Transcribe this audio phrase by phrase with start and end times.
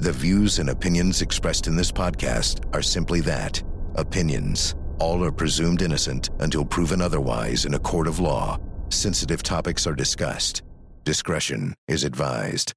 [0.00, 3.62] The views and opinions expressed in this podcast are simply that
[3.96, 4.74] opinions.
[4.98, 8.58] All are presumed innocent until proven otherwise in a court of law.
[8.88, 10.62] Sensitive topics are discussed.
[11.04, 12.72] Discretion is advised.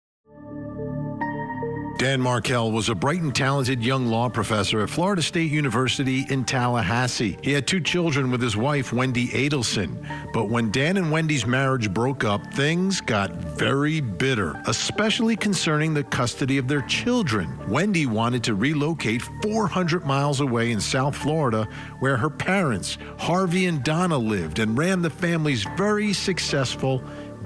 [2.04, 6.43] Dan Markel was a bright and talented young law professor at Florida State University in
[6.43, 7.38] Tallahassee.
[7.41, 10.05] He had two children with his wife, Wendi Adelson.
[10.34, 16.04] But when Dan and Wendi's marriage broke up, things got very bitter, especially concerning the
[16.04, 17.57] custody of their children.
[17.70, 23.82] Wendi wanted to relocate 400 miles away in South Florida, where her parents, Harvey and
[23.82, 27.01] Donna, lived and ran the family's very successful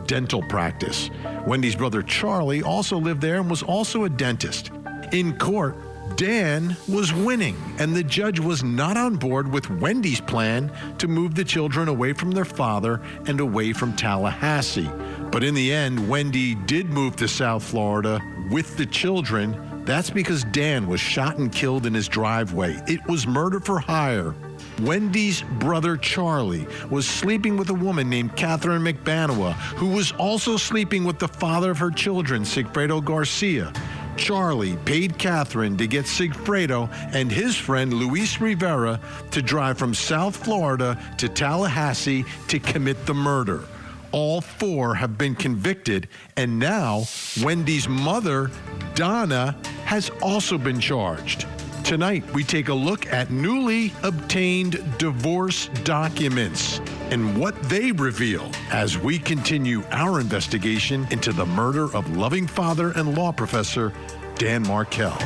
[0.08, 1.10] dental practice.
[1.46, 4.72] Wendi's brother Charlie also lived there and was also a dentist.
[5.12, 5.76] In court,
[6.16, 11.36] Dan was winning, and the judge was not on board with Wendi's plan to move
[11.36, 14.90] the children away from their father and away from Tallahassee.
[15.32, 19.84] But in the end, Wendi did move to South Florida with the children.
[19.86, 22.82] That's because Dan was shot and killed in his driveway.
[22.88, 24.34] It was murder for hire.
[24.81, 31.03] Wendi's brother Charlie was sleeping with a woman named Katherine Magbanua, who was also sleeping
[31.03, 33.73] with the father of her children, Sigfredo Garcia.
[34.17, 39.00] Charlie paid Katherine to get Sigfredo and his friend Luis Rivera
[39.31, 43.64] to drive from South Florida to Tallahassee to commit the murder.
[44.12, 47.03] All four have been convicted, and now
[47.44, 48.50] Wendi's mother,
[48.95, 51.45] Donna, has also been charged.
[51.88, 58.98] Tonight, we take a look at newly obtained divorce documents and what they reveal as
[58.98, 63.94] we continue our investigation into the murder of loving father and law professor
[64.36, 65.18] Dan Markel.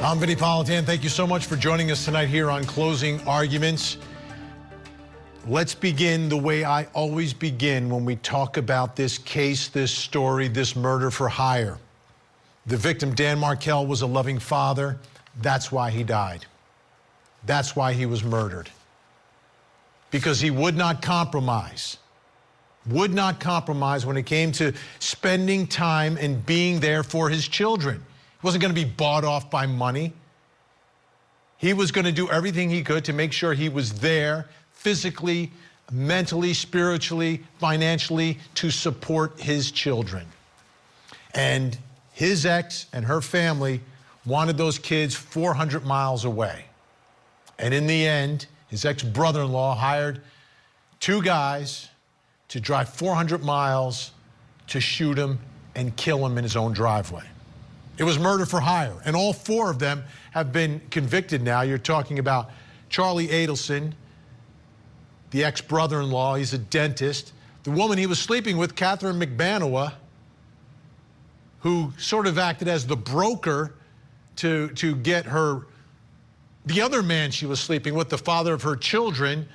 [0.00, 0.84] I'm Vinnie Politan.
[0.84, 3.96] Thank you so much for joining us tonight here on Closing Arguments.
[5.48, 10.46] Let's begin the way I always begin when we talk about this case, this story,
[10.46, 11.78] this murder for hire.
[12.66, 14.98] The victim, Dan Markel, was a loving father.
[15.40, 16.46] That's why he died.
[17.46, 18.70] That's why he was murdered.
[20.10, 21.96] Because he would not compromise.
[22.86, 27.96] Would not compromise when it came to spending time and being there for his children.
[27.96, 30.12] He wasn't going to be bought off by money.
[31.58, 35.52] He was going to do everything he could to make sure he was there physically,
[35.92, 40.26] mentally, spiritually, financially to support his children.
[41.34, 41.78] And
[42.20, 43.80] his ex and her family
[44.26, 46.66] wanted those kids 400 miles away.
[47.58, 50.20] And in the end, his ex brother in law hired
[51.00, 51.88] two guys
[52.48, 54.10] to drive 400 miles
[54.66, 55.38] to shoot him
[55.74, 57.24] and kill him in his own driveway.
[57.96, 61.62] It was murder for hire, and all four of them have been convicted now.
[61.62, 62.50] You're talking about
[62.90, 63.94] Charlie Adelson,
[65.30, 67.32] the ex brother in law, he's a dentist.
[67.62, 69.94] The woman he was sleeping with, Katherine Magbanua,
[71.60, 73.74] who sort of acted as the broker
[74.36, 75.66] to, to get her,
[76.66, 79.46] the other man she was sleeping with, the father of her children,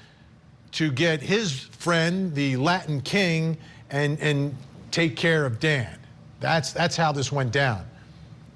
[0.71, 3.57] to get his friend, the Latin king,
[3.89, 4.55] and, and
[4.91, 5.97] take care of Dan.
[6.39, 7.85] That's, that's how this went down.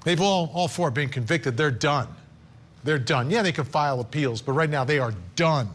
[0.04, 1.58] They've all, all four been convicted.
[1.58, 2.08] They're done.
[2.84, 3.30] They're done.
[3.30, 5.70] Yeah, they can file appeals, but right now they are done.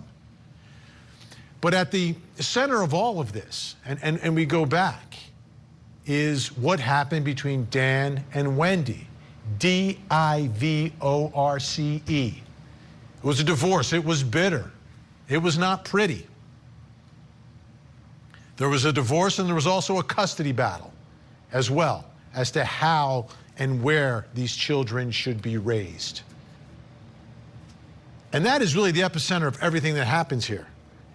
[1.60, 5.16] But at the center of all of this, and, and, and we go back,
[6.06, 9.04] is what happened between Dan and Wendi.
[9.58, 12.34] D I V O R C E.
[13.18, 13.92] It was a divorce.
[13.92, 14.70] It was bitter.
[15.28, 16.26] It was not pretty.
[18.56, 20.92] There was a divorce and there was also a custody battle
[21.52, 22.04] as well
[22.34, 23.26] as to how
[23.58, 26.22] and where these children should be raised.
[28.32, 30.66] And that is really the epicenter of everything that happens here.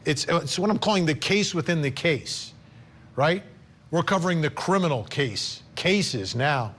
[0.05, 2.53] It's, it's what I'm calling the case within the case,
[3.15, 3.43] right?
[3.91, 6.75] We're covering the criminal case, cases now,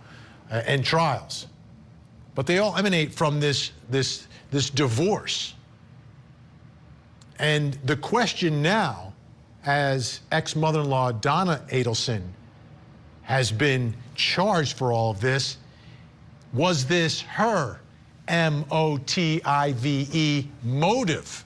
[0.50, 1.46] uh, and trials.
[2.34, 5.54] But they all emanate from this, this, this divorce.
[7.38, 9.12] And the question now,
[9.64, 12.22] as ex mother in law Donna Adelson
[13.22, 15.56] has been charged for all of this,
[16.52, 17.80] was this her
[18.28, 21.44] M O T I V E motive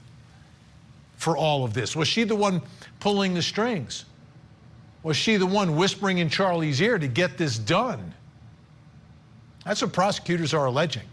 [1.17, 1.95] for all of this?
[1.95, 2.61] Was she the one
[2.99, 4.05] pulling the strings?
[5.05, 8.11] Was she the one whispering in Charlie's ear to get this done?
[9.63, 11.03] That's what prosecutors are alleging.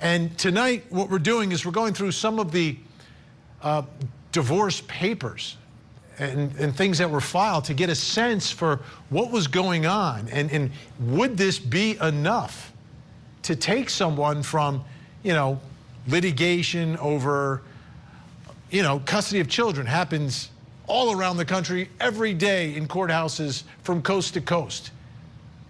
[0.00, 2.78] And tonight, what we're doing is we're going through some of the
[3.60, 3.82] uh,
[4.32, 5.58] divorce papers
[6.18, 10.26] and, and, things that were filed to get a sense for what was going on
[10.28, 10.70] and, and
[11.00, 12.72] would this be enough
[13.42, 14.82] to take someone from,
[15.22, 15.60] you know,
[16.06, 17.60] litigation over,
[18.70, 20.48] you know, custody of children happens
[20.86, 24.90] all around the country every day in courthouses from coast to coast.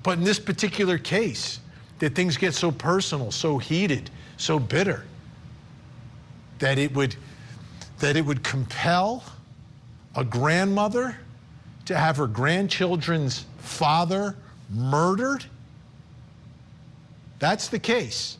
[0.02, 1.60] But in this particular case,
[1.98, 5.04] that things get so personal, so heated, so bitter,
[6.58, 7.16] that it would
[8.00, 9.24] that it would compel
[10.16, 11.16] a grandmother
[11.86, 14.36] to have her grandchildren's father
[14.68, 15.44] murdered?
[17.38, 18.38] That's the case.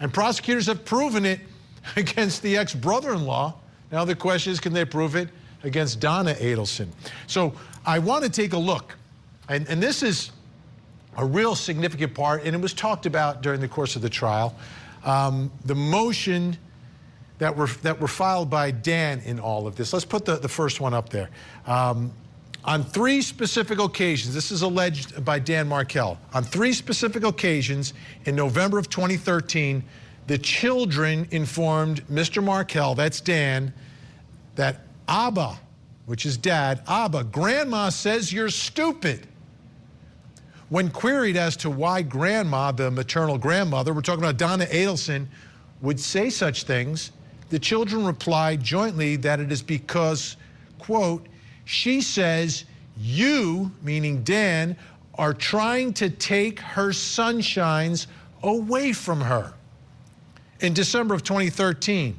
[0.00, 1.40] And prosecutors have proven it
[1.96, 3.54] against the ex brother in law.
[3.92, 5.28] Now, the question is can they prove it
[5.64, 6.88] against Donna Adelson?
[7.26, 7.54] So,
[7.86, 8.96] I want to take a look.
[9.48, 10.30] And, and this is
[11.16, 14.54] a real significant part, and it was talked about during the course of the trial.
[15.04, 16.56] Um, the motion
[17.38, 19.92] that were, that were filed by Dan in all of this.
[19.92, 21.28] Let's put the, the first one up there.
[21.66, 22.12] Um,
[22.64, 27.92] on three specific occasions, this is alleged by Dan Markel, on three specific occasions
[28.24, 29.84] in November of 2013,
[30.26, 32.42] the children informed Mr.
[32.42, 33.74] Markel, that's Dan,
[34.54, 35.58] that Abba,
[36.06, 39.26] which is dad, Abba, grandma says you're stupid.
[40.68, 45.26] When queried as to why grandma, the maternal grandmother, we're talking about Donna Adelson,
[45.82, 47.12] would say such things,
[47.50, 50.36] the children replied jointly that it is because,
[50.78, 51.26] quote,
[51.64, 52.64] she says,
[52.96, 54.76] you, meaning Dan,
[55.16, 58.06] are trying to take her sunshines
[58.42, 59.52] away from her.
[60.60, 62.18] In December of 2013,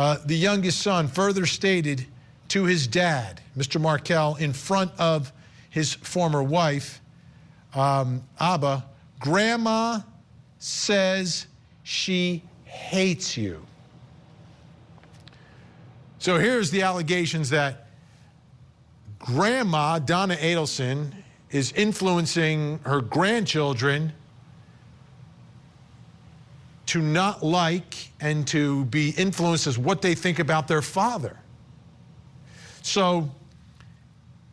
[0.00, 2.06] uh, the youngest son further stated
[2.48, 3.78] to his dad, Mr.
[3.78, 5.30] Markel, in front of
[5.68, 7.02] his former wife,
[7.74, 8.86] um, Abba,
[9.18, 10.00] Grandma
[10.58, 11.48] says
[11.82, 13.60] she hates you.
[16.18, 17.88] So here's the allegations that
[19.18, 21.12] Grandma, Donna Adelson,
[21.50, 24.14] is influencing her grandchildren
[26.90, 31.36] to not like and to be influenced as what they think about their father.
[32.82, 33.30] So,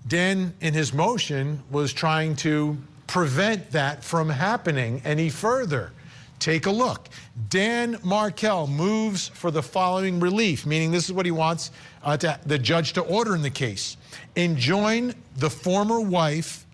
[0.08, 5.94] Dan, in his motion, was trying to prevent that from happening any further.
[6.38, 7.10] Take a look.
[7.50, 11.72] Dan Markel moves for the following relief, meaning this is what he wants
[12.04, 13.98] uh, to, the judge to order in the case.
[14.36, 16.68] Enjoin the former wife,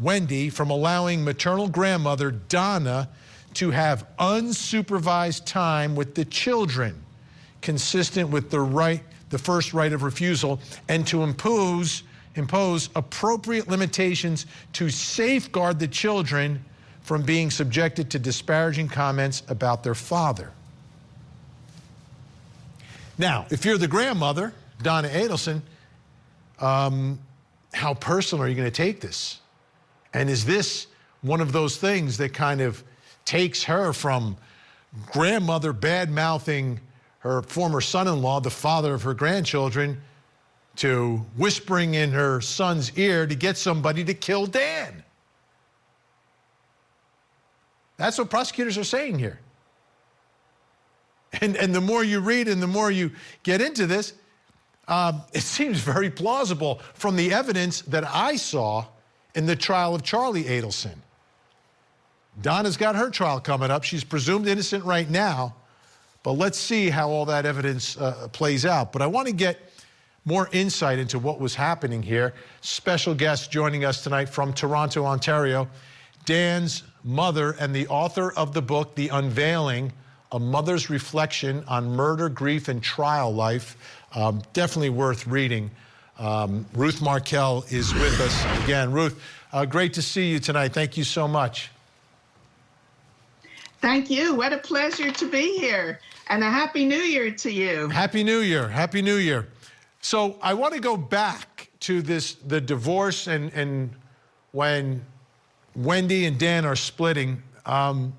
[0.00, 3.08] Wendi, from allowing maternal grandmother, Donna,
[3.54, 7.00] to have unsupervised time with the children,
[7.60, 12.02] consistent with the right, the first right of refusal, and to impose,
[12.34, 16.64] impose appropriate limitations to safeguard the children
[17.02, 20.50] from being subjected to disparaging comments about their father.
[23.18, 24.52] Now, if you're the grandmother,
[24.82, 25.62] Donna Adelson,
[26.58, 27.18] um,
[27.74, 29.40] how personal are you going to take this?
[30.14, 30.86] And is this
[31.22, 32.82] one of those things that kind of
[33.24, 34.36] takes her from
[35.12, 36.80] grandmother bad mouthing
[37.20, 40.00] her former son in law, the father of her grandchildren,
[40.76, 45.04] to whispering in her son's ear to get somebody to kill Dan?
[47.96, 49.38] That's what prosecutors are saying here.
[51.40, 54.14] And, and the more you read and the more you get into this,
[54.88, 58.86] uh, it seems very plausible from the evidence that I saw
[59.34, 60.96] in the trial of Charlie Adelson.
[62.40, 63.84] Donna's got her trial coming up.
[63.84, 65.54] She's presumed innocent right now,
[66.22, 68.92] but let's see how all that evidence uh, plays out.
[68.92, 69.58] But I want to get
[70.24, 72.34] more insight into what was happening here.
[72.60, 75.68] Special guest joining us tonight from Toronto, Ontario,
[76.24, 79.92] Dan's mother and the author of the book, The Unveiling
[80.30, 83.76] A Mother's Reflection on Murder, Grief, and Trial Life.
[84.14, 85.70] Um, definitely worth reading.
[86.18, 88.92] Um, Ruth Markel is with us again.
[88.92, 89.20] Ruth,
[89.52, 90.72] uh, great to see you tonight.
[90.72, 91.70] Thank you so much.
[93.82, 94.36] Thank you.
[94.36, 95.98] What a pleasure to be here.
[96.28, 97.88] And a happy new year to you.
[97.88, 98.68] Happy new year.
[98.68, 99.48] Happy new year.
[100.00, 103.90] So I want to go back to this the divorce and, and
[104.52, 105.04] when
[105.76, 107.42] Wendi and Dan are splitting.
[107.66, 108.12] Um,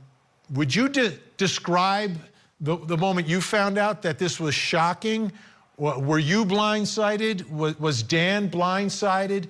[0.54, 2.18] would you de- describe
[2.60, 5.32] the, the moment you found out that this was shocking?
[5.78, 7.50] Were you blindsided?
[7.50, 9.48] Was, Dan blindsided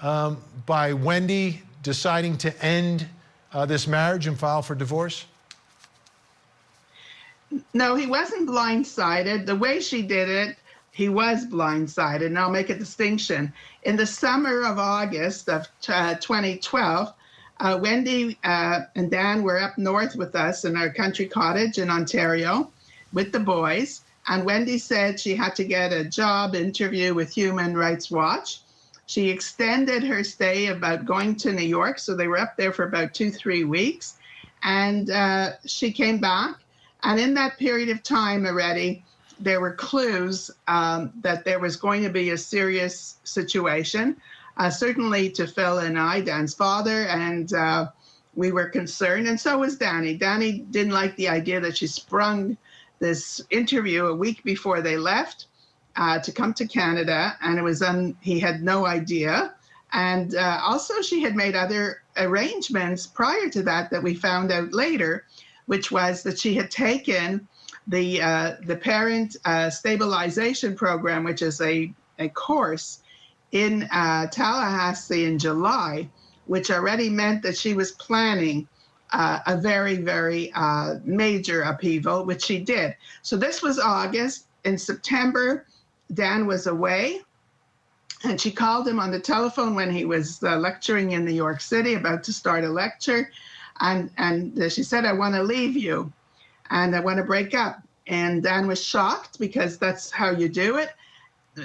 [0.00, 3.06] um, by Wendi deciding to end
[3.52, 5.26] uh, this marriage and file for divorce?
[7.72, 9.46] No, he wasn't blindsided.
[9.46, 10.56] The way she did it,
[10.90, 12.26] he was blindsided.
[12.26, 13.52] And I'll make a distinction.
[13.84, 17.12] In the summer of August of uh, 2012,
[17.60, 21.90] uh, Wendi uh, and Dan were up north with us in our country cottage in
[21.90, 22.70] Ontario
[23.12, 24.00] with the boys.
[24.26, 28.62] And Wendi said she had to get a job interview with Human Rights Watch.
[29.06, 31.98] She extended her stay about going to New York.
[31.98, 34.16] So they were up there for about two, three weeks.
[34.62, 36.56] And uh, she came back.
[37.02, 39.04] And in that period of time already,
[39.38, 44.16] there were clues um, that there was going to be a serious situation.
[44.60, 47.88] uh, certainly to Phil and I, Dan's father, and uh,
[48.34, 50.14] we were concerned, and so was Danny.
[50.14, 52.58] Danny didn't like the idea that she sprung
[52.98, 55.46] this interview a week before they left
[55.96, 59.54] uh, to come to Canada, and it was un- he had no idea.
[59.92, 64.74] And uh, also, she had made other arrangements prior to that that we found out
[64.74, 65.24] later,
[65.70, 67.46] which was that she had taken
[67.86, 73.02] the uh, the parent uh, stabilization program, which is a, a course
[73.52, 76.08] in uh, Tallahassee in July,
[76.46, 78.66] which already meant that she was planning
[79.12, 82.96] uh, a very, very uh, major upheaval, which she did.
[83.22, 84.46] So this was August.
[84.64, 85.66] In September,
[86.12, 87.20] Dan was away.
[88.24, 91.60] And she called him on the telephone when he was uh, lecturing in New York
[91.60, 93.30] City, about to start a lecture.
[93.80, 96.12] And, and she said, I want to leave you
[96.70, 97.82] and I want to break up.
[98.06, 100.90] And Dan was shocked because that's how you do it.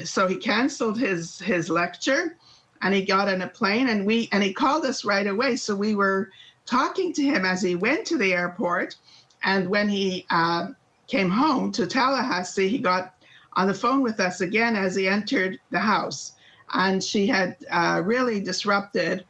[0.07, 2.38] So he canceled his, his lecture
[2.81, 5.55] and he got on a plane and we and he called us right away.
[5.55, 6.29] So we were
[6.65, 8.95] talking to him as he went to the airport.
[9.43, 10.69] And when he uh,
[11.07, 13.13] came home to Tallahassee, he got
[13.53, 16.34] on the phone with us again as he entered the house.
[16.74, 19.25] And she had uh, really disrupted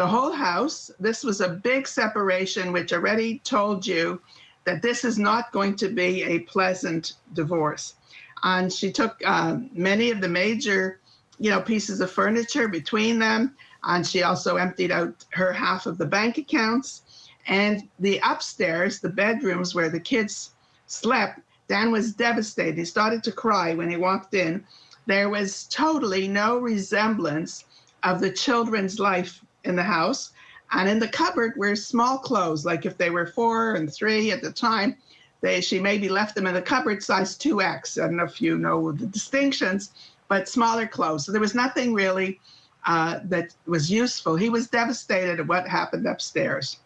[0.00, 0.90] the whole house.
[0.98, 4.22] This was a big separation, which already told you
[4.64, 7.96] that this is not going to be a pleasant divorce.
[8.42, 11.00] And she took uh, many of the major,
[11.38, 13.54] you know, pieces of furniture between them.
[13.84, 17.02] And she also emptied out her half of the bank accounts.
[17.46, 20.52] And the upstairs, the bedrooms where the kids
[20.86, 22.78] slept, Dan was devastated.
[22.78, 24.64] He started to cry when he walked in.
[25.04, 27.66] There was totally no resemblance
[28.02, 30.32] of the children's life in the house.
[30.72, 34.42] And in the cupboard were small clothes, like if they were four and three at
[34.42, 34.96] the time,
[35.40, 38.00] they she maybe left them in the cupboard size 2X.
[38.00, 39.92] I don't know if you know the distinctions,
[40.28, 41.24] but smaller clothes.
[41.24, 42.40] So there was nothing really
[42.86, 44.36] uh, that was useful.
[44.36, 46.78] He was devastated at what happened upstairs.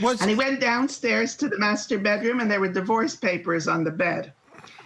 [0.00, 0.20] What's...
[0.20, 3.90] And he went downstairs to the master bedroom, and there were divorce papers on the
[3.90, 4.32] bed.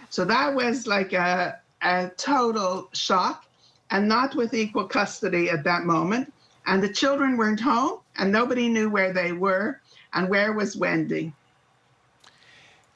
[0.09, 3.45] So that was like a, a total shock,
[3.91, 6.33] and not with equal custody at that moment.
[6.67, 9.81] And the children weren't home, and nobody knew where they were,
[10.13, 11.31] and where was Wendi.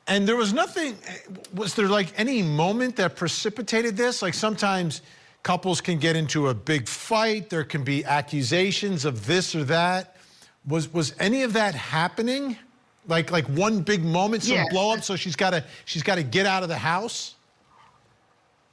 [0.08, 0.98] And there was nothing,
[1.54, 4.24] was there like any moment that precipitated this?
[4.24, 5.04] Like sometimes
[5.44, 7.50] Couples can get into a big fight.
[7.50, 10.18] There can be accusations of this or that.
[10.68, 12.58] Was was any of that happening?
[13.08, 14.68] Like like one big moment, some yes.
[14.70, 17.36] blow up, so she's got to she's got to get out of the house.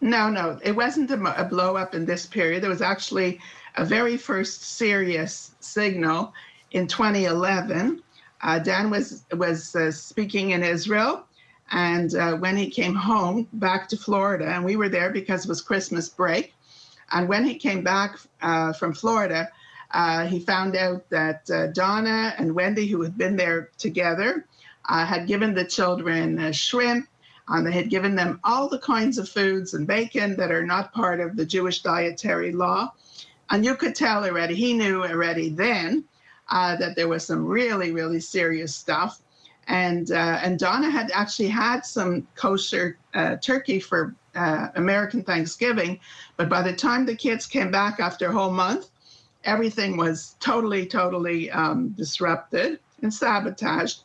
[0.01, 2.63] No, no, it wasn't a, a blow up in this period.
[2.63, 3.41] There was actually
[3.77, 6.33] a very first serious signal
[6.73, 8.03] in 2011.
[8.43, 11.25] Uh, Dan was was uh, speaking in Israel,
[11.71, 15.49] and uh, when he came home back to Florida, and we were there because it
[15.49, 16.55] was Christmas break,
[17.13, 19.49] and when he came back uh, from Florida,
[19.93, 24.47] uh, he found out that uh, Donna and Wendi, who had been there together,
[24.89, 27.09] had given the children shrimp.
[27.49, 30.93] and they had given them all the kinds of foods and bacon that are not
[30.93, 32.93] part of the Jewish dietary law.
[33.51, 36.05] And you could tell already, he knew already then
[36.51, 39.21] uh, that there was some really, really serious stuff.
[39.69, 42.99] And, and Donna had actually had some kosher
[43.43, 45.99] turkey for uh, American Thanksgiving.
[46.37, 48.91] But by the time the kids came back after a whole month,
[49.45, 54.03] everything was totally, totally um, disrupted and sabotaged.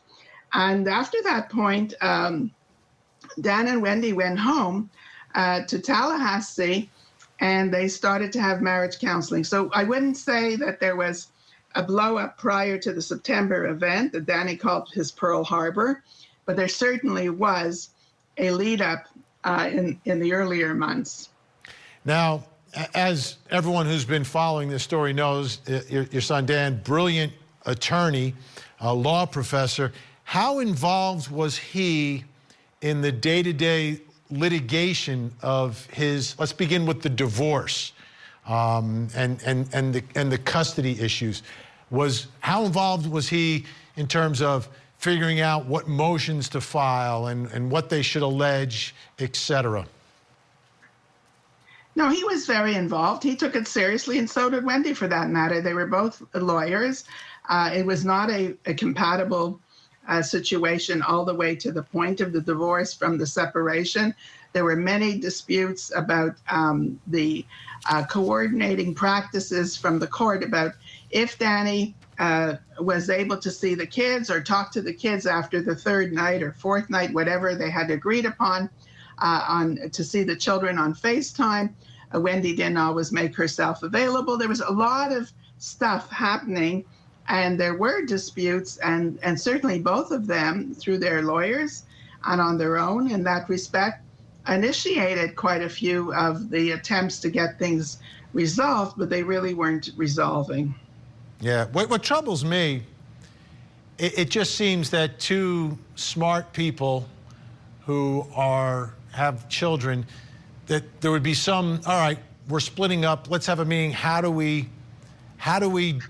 [0.54, 2.50] And after that point, um,
[3.40, 4.90] Dan and Wendi went home
[5.34, 6.90] uh, to Tallahassee
[7.42, 9.42] and they started to have marriage counseling.
[9.42, 11.26] So I wouldn't say that there was
[11.74, 16.04] a blow up prior to the September event that Danny called his Pearl Harbor,
[16.46, 17.90] but there certainly was
[18.38, 19.06] a lead up
[19.42, 21.30] uh, in, in the earlier months.
[22.04, 22.44] Now,
[22.94, 25.58] as everyone who's been following this story knows,
[25.88, 27.32] your, your son Dan, brilliant
[27.66, 28.34] attorney,
[28.80, 29.92] law professor.
[30.22, 32.22] How involved was he
[32.80, 34.00] in the day to day
[34.32, 36.38] litigation of his?
[36.38, 37.92] Let's begin with the divorce
[38.46, 41.42] um, and, and, and, the, and the custody issues.
[41.90, 47.50] Was how involved was he in terms of figuring out what motions to file and,
[47.50, 49.84] and what they should allege, etc.
[51.94, 53.22] No, he was very involved.
[53.22, 55.60] He took it seriously, and so did Wendi, for that matter.
[55.60, 57.04] They were both lawyers.
[57.48, 59.60] Uh, it was not a, a compatible
[60.08, 64.14] uh, situation all the way to the point of the divorce from the separation.
[64.52, 67.44] There were many disputes about um, the
[67.88, 70.72] uh, coordinating practices from the court about
[71.10, 75.62] if Danny uh, was able to see the kids or talk to the kids after
[75.62, 78.68] the third night or fourth night, whatever they had agreed upon,
[79.18, 81.72] uh, on to see the children on FaceTime.
[82.12, 84.36] Uh, Wendi didn't always make herself available.
[84.36, 86.84] There was a lot of stuff happening,
[87.28, 91.84] and there were disputes, and, and certainly both of them, through their lawyers
[92.26, 94.02] and on their own in that respect,
[94.48, 97.98] initiated quite a few of the attempts to get things
[98.32, 100.74] resolved, but they really weren't resolving.
[101.40, 101.66] Yeah.
[101.66, 102.82] What, what troubles me,
[103.98, 107.08] it, it just seems that two smart people
[107.84, 110.06] who are have children,
[110.66, 113.92] that there would be some, all right, we're splitting up, let's have a meeting.
[113.92, 114.68] How do we
[115.36, 116.00] how do we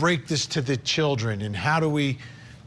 [0.00, 2.16] break this to the children and how do we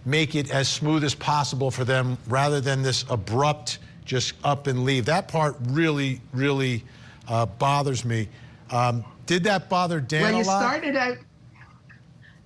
[0.06, 4.86] make it as smooth as possible for them rather than this abrupt just up and
[4.86, 5.06] leave?
[5.06, 6.84] That part really, really
[7.28, 8.30] uh, bothers me.
[8.70, 10.62] Um, did that bother Dan well, you a lot?
[10.62, 11.18] started out.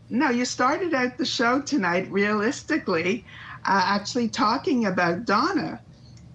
[0.10, 3.26] No, you started out the show tonight realistically,
[3.66, 5.82] uh, actually talking about Donna,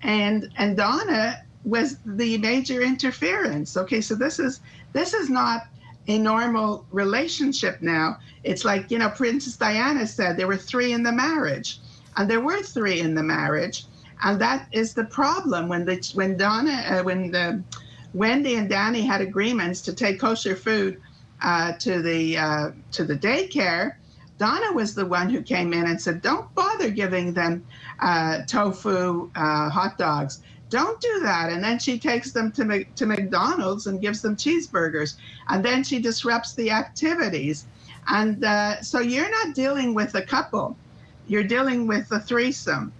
[0.02, 3.78] and and Donna was the major interference.
[3.78, 4.60] Okay, so this is
[4.92, 5.68] this is not
[6.08, 8.18] a normal relationship now.
[8.44, 11.78] It's like you know, Princess Diana said there were three in the marriage,
[12.16, 13.84] and there were three in the marriage,
[14.22, 17.62] and that is the problem when the when Donna uh, when the
[18.14, 21.00] Wendi and Danny had agreements to take kosher food
[21.42, 23.94] uh, to the uh, to the daycare.
[24.38, 27.64] Donna was the one who came in and said, "Don't bother giving them
[28.00, 30.40] uh, tofu uh, hot dogs.
[30.72, 35.14] Don't do that." And then she takes them to to McDonald's and gives them cheeseburgers,
[35.48, 37.66] and then she disrupts the activities.
[38.08, 40.76] And uh, so you're not dealing with a couple;
[41.28, 42.92] you're dealing with a threesome.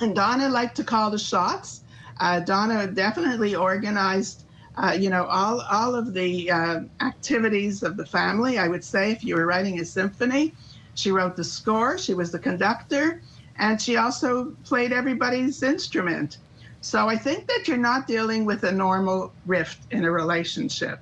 [0.00, 1.82] And Donna liked to call the shots
[2.22, 4.44] uh, Donna definitely organized,
[4.76, 8.58] uh, you know, all all of the uh, activities of the family.
[8.58, 10.54] I would say, if you were writing a symphony,
[10.94, 11.98] she wrote the score.
[11.98, 13.20] She was the conductor,
[13.56, 16.38] and she also played everybody's instrument.
[16.82, 20.98] So I think that you're not dealing with a normal rift in a relationship.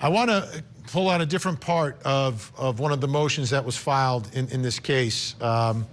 [0.00, 3.64] I want to pull out a different part of, of one of the motions that
[3.64, 5.36] was filed in, in this case.
[5.40, 5.86] Um,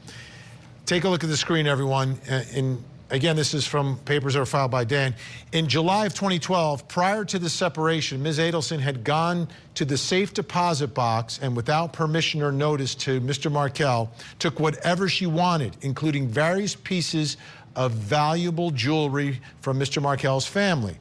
[0.88, 2.20] take a look at the screen, everyone.
[2.29, 5.16] Uh, in Again, this is from papers that were filed by Dan.
[5.51, 8.37] In July of 2012, prior to the separation, Ms.
[8.37, 13.51] Adelson had gone to the safe deposit box and, without permission or notice to Mr.
[13.51, 17.37] Markel, took whatever she wanted, including various pieces
[17.75, 20.01] of valuable jewelry from Mr.
[20.01, 20.98] Markel's family.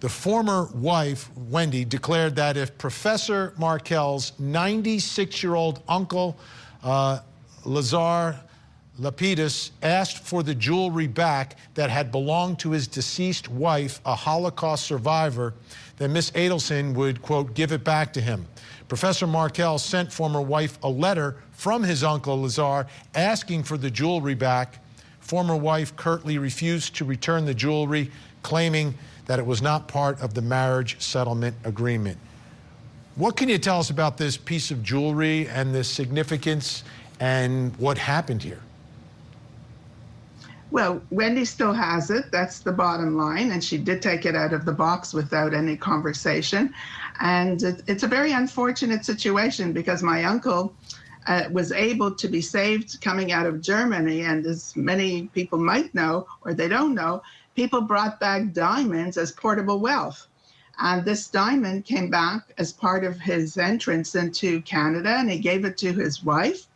[0.00, 6.36] The former wife, Wendi, declared that if Professor Markel's 96 year old uncle,
[6.82, 7.20] uh,
[7.64, 8.38] Lazar
[9.00, 14.86] Lapidus asked for the jewelry back that had belonged to his deceased wife, a Holocaust
[14.86, 15.54] survivor,
[15.98, 18.46] then Miss Adelson would, quote, give it back to him.
[18.88, 24.34] Professor Markel sent former wife a letter from his uncle Lazar asking for the jewelry
[24.34, 24.82] back.
[25.26, 28.12] Former wife curtly refused to return the jewelry,
[28.44, 28.94] claiming
[29.26, 32.16] that it was not part of the marriage settlement agreement.
[33.16, 36.84] What can you tell us about this piece of jewelry and the significance
[37.18, 38.60] and what happened here?
[40.70, 42.30] Well, Wendi still has it.
[42.30, 43.50] That's the bottom line.
[43.50, 46.72] And she did take it out of the box without any conversation.
[47.20, 50.72] And it, it's a very unfortunate situation because my uncle
[51.26, 54.22] uh, was able to be saved coming out of Germany.
[54.22, 57.22] And as many people might know, or they don't know,
[57.54, 60.26] people brought back diamonds as portable wealth.
[60.78, 65.64] And this diamond came back as part of his entrance into Canada, and he gave
[65.64, 66.66] it to his wife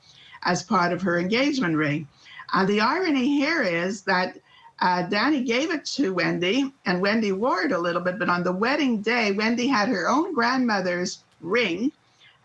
[0.43, 2.09] as part of her engagement ring.
[2.53, 4.39] And the irony here is that
[4.81, 8.19] uh, Danny gave it to Wendi, and Wendi wore it a little bit.
[8.19, 11.93] But on the wedding day, Wendi had her own grandmother's ring,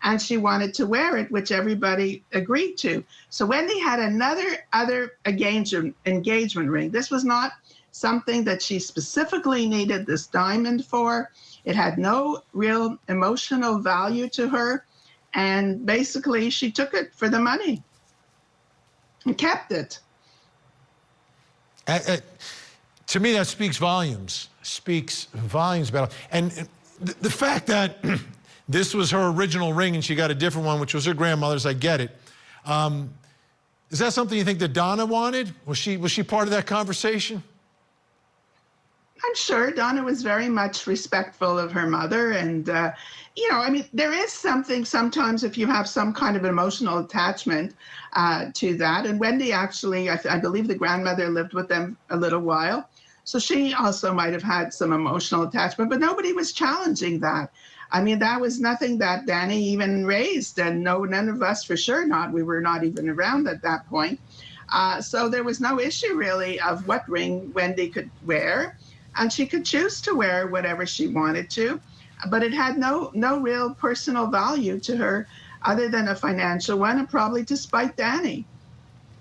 [0.02, 3.02] and she wanted to wear it, which everybody agreed to.
[3.30, 6.90] So Wendi had another other engagement engagement ring.
[6.90, 7.52] This was not
[7.92, 11.30] something that she specifically needed this diamond for.
[11.64, 14.84] It had no real emotional value to her,
[15.34, 17.82] and basically she took it for the money
[19.24, 19.98] and kept it.
[21.88, 22.16] Uh, uh,
[23.08, 24.48] to me, that speaks volumes.
[24.62, 26.12] Speaks volumes about.
[26.32, 26.50] And
[27.00, 27.98] the, the fact that
[28.68, 31.66] this was her original ring and she got a different one, which was her grandmother's,
[31.66, 32.10] I get it.
[32.64, 33.10] Um,
[33.90, 35.54] is that something you think that Donna wanted?
[35.64, 37.42] Was she was she part of that conversation?
[39.24, 42.32] I'm sure Donna was very much respectful of her mother.
[42.32, 42.92] And, uh,
[43.34, 46.98] you know, I mean, there is something sometimes if you have some kind of emotional
[46.98, 47.74] attachment
[48.12, 49.06] uh, to that.
[49.06, 52.88] And Wendi actually, I, I believe the grandmother lived with them a little while.
[53.24, 57.50] So she also might have had some emotional attachment, but nobody was challenging that.
[57.90, 61.76] I mean, that was nothing that Danny even raised, and no, none of us for
[61.76, 62.32] sure not.
[62.32, 64.18] We were not even around at that point.
[64.68, 68.76] Uh, so there was no issue really of what ring Wendi could wear.
[69.18, 71.80] and she could choose to wear whatever she wanted to,
[72.28, 75.26] but it had no no real personal value to her
[75.62, 78.44] other than a financial one, and probably to spite Danny.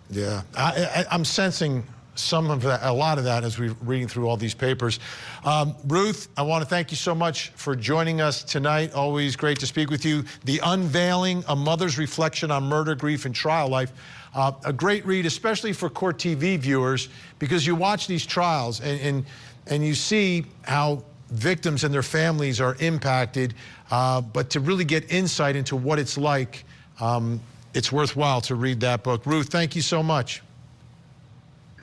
[0.10, 1.84] Yeah, I, am sensing
[2.16, 5.00] some of that, a lot of that as we're reading through all these papers.
[5.44, 8.94] Um, Ruth, I want to thank you so much for joining us tonight.
[8.94, 10.24] Always great to speak with you.
[10.46, 13.92] The Unveiling, A Mother's Reflection on Murder, Grief, and Trial Life.
[14.34, 19.00] Uh, a great read, especially for Court TV viewers, because you watch these trials and,
[19.00, 19.26] and,
[19.68, 23.54] and you see how victims and their families are impacted,
[23.92, 26.66] uh, but to really get insight into what it's like,
[27.00, 27.40] um,
[27.74, 29.26] it's worthwhile to read that book.
[29.26, 30.42] Ruth, thank you so much.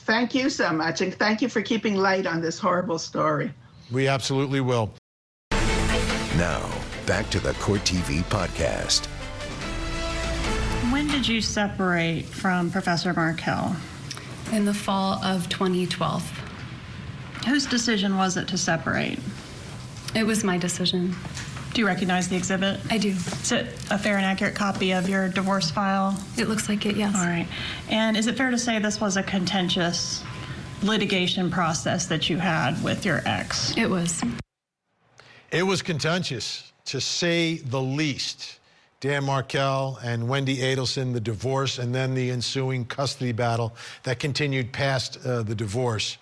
[0.05, 3.55] Thank you so much, and thank you for keeping light on this horrible story.
[3.93, 4.93] We absolutely will.
[6.37, 6.69] Now,
[7.07, 9.07] back to the Court TV podcast.
[10.91, 13.77] When did you separate from Professor Markel?
[14.53, 16.29] In the fall of 2012.
[17.47, 19.21] Whose decision was it to separate?
[20.17, 21.15] It was my decision.
[21.73, 22.81] Do you recognize the exhibit?
[22.91, 23.11] I do.
[23.11, 26.15] Is it a fair and accurate copy of your divorce file?
[26.37, 27.15] It looks like it, yes.
[27.17, 27.49] All right.
[27.89, 30.23] And is it fair to say this was a contentious
[30.83, 33.75] litigation process that you had with your ex?
[33.79, 34.23] It was.
[35.51, 38.59] It was contentious, to say the least.
[39.01, 44.73] Dan Markel and Wendi Adelson, the divorce, and then the ensuing custody battle that continued
[44.73, 46.19] past uh, the divorce.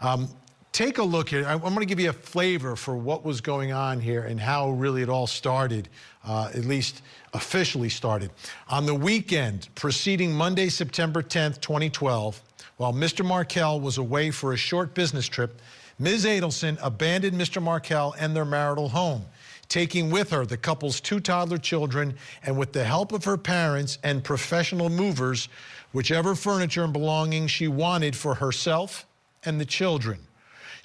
[0.00, 0.28] Um,
[0.76, 1.46] take a look here.
[1.46, 4.72] I'm going to give you a flavor for what was going on here and how
[4.72, 5.88] really it all started,
[6.22, 7.00] uh, at least
[7.32, 8.30] officially started.
[8.68, 12.42] On the weekend preceding Monday, September 10th, 2012,
[12.76, 13.24] while Mr.
[13.24, 15.62] Markel was away for a short business trip,
[15.98, 16.26] Ms.
[16.26, 17.62] Adelson abandoned Mr.
[17.62, 19.24] Markel and their marital home,
[19.70, 23.96] taking with her the couple's two toddler children and with the help of her parents
[24.04, 25.48] and professional movers,
[25.92, 29.06] whichever furniture and belongings she wanted for herself
[29.42, 30.25] and the children.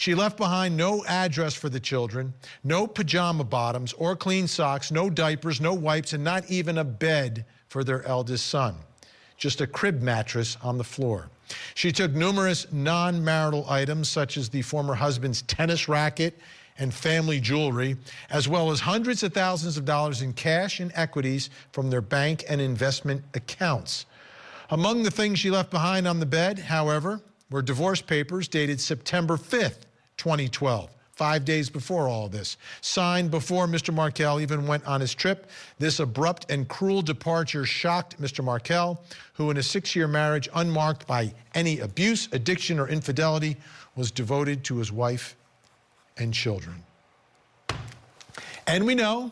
[0.01, 2.33] She left behind no address for the children,
[2.63, 7.45] no pajama bottoms or clean socks, no diapers, no wipes, and not even a bed
[7.67, 8.77] for their eldest son.
[9.37, 11.29] Just a crib mattress on the floor.
[11.75, 16.35] She took numerous non marital items, such as the former husband's tennis racket
[16.79, 17.95] and family jewelry,
[18.31, 22.43] as well as hundreds of thousands of dollars in cash and equities from their bank
[22.49, 24.07] and investment accounts.
[24.71, 29.37] Among the things she left behind on the bed, however, were divorce papers dated September
[29.37, 29.85] 5th,
[30.21, 32.57] 2012 five days before all this.
[32.81, 33.91] Signed before Mr.
[33.91, 35.49] Markel even went on his trip.
[35.79, 38.43] This abrupt and cruel departure shocked Mr.
[38.43, 39.01] Markel,
[39.33, 43.57] who in a six year marriage unmarked by any abuse, addiction, or infidelity
[43.95, 45.35] was devoted to his wife
[46.17, 46.83] and children.
[48.67, 49.31] And we know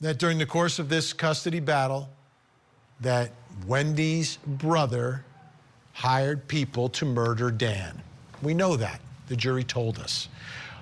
[0.00, 2.08] that during the course of this custody battle,
[3.00, 3.32] that
[3.66, 5.24] Wendi's brother
[5.92, 8.00] hired people to murder Dan.
[8.42, 9.00] We know that.
[9.28, 10.28] The jury told us.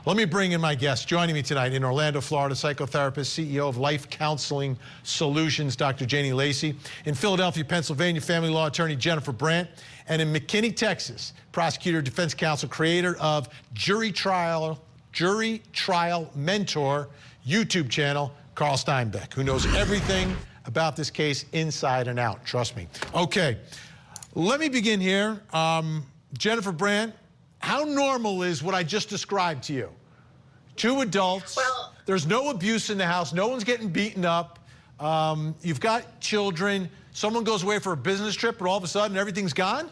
[0.06, 1.08] Let me bring in my guest.
[1.08, 6.04] Joining me tonight in Orlando, Florida, psychotherapist, CEO of Life Counseling Solutions, Dr.
[6.04, 6.76] Janie Lacey.
[7.06, 9.70] In Philadelphia, Pennsylvania, family law attorney Jennifer Brandt.
[10.08, 14.78] And in McKinney, Texas, prosecutor, defense counsel, creator of Jury Trial,
[15.12, 17.08] Jury Trial Mentor
[17.46, 22.44] YouTube channel, Carl Steinbeck, who knows everything about this case inside and out.
[22.44, 22.88] Trust me.
[23.14, 23.58] Okay,
[24.34, 25.40] let me begin here.
[25.52, 26.04] Um,
[26.36, 27.14] Jennifer Brandt,
[27.64, 29.88] how normal is what I just described to you?
[30.76, 31.56] Two adults.
[31.56, 33.32] Well, there's no abuse in the house.
[33.32, 34.58] No one's getting beaten up.
[35.00, 36.90] Um, you've got children.
[37.12, 39.88] Someone goes away for a business trip, but all of a sudden everything's gone.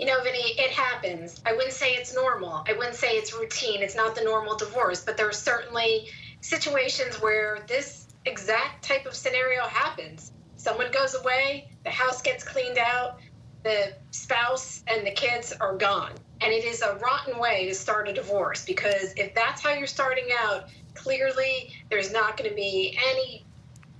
[0.00, 1.40] You know, Vinnie, it happens.
[1.46, 2.64] I wouldn't say it's normal.
[2.66, 3.80] I wouldn't say it's routine.
[3.80, 6.08] It's not the normal divorce, but there are certainly
[6.40, 10.32] situations where this exact type of scenario happens.
[10.56, 13.20] Someone goes away, the house gets cleaned out,
[13.62, 16.12] the spouse and the kids are gone.
[16.40, 19.86] And it is a rotten way to start a divorce because if that's how you're
[19.86, 23.44] starting out, clearly there's not going to be any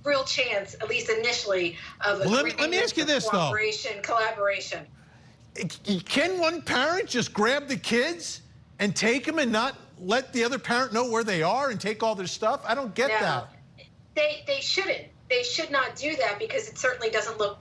[0.03, 3.91] real chance, at least initially, of well, let, me, let me ask you this cooperation,
[3.97, 4.01] though.
[4.01, 4.85] collaboration.
[6.05, 8.41] Can one parent just grab the kids
[8.79, 12.01] and take them and not let the other parent know where they are and take
[12.01, 12.61] all their stuff?
[12.65, 13.49] I don't get no, that.
[14.15, 15.07] They they shouldn't.
[15.29, 17.59] They should not do that because it certainly doesn't look